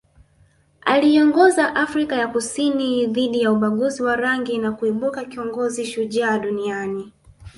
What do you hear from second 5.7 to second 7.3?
shujaa duniani